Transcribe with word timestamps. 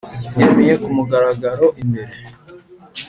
yemeye 0.37 0.73
ku 0.83 0.89
mugaragaro 0.95 1.67
imbere 1.81 2.13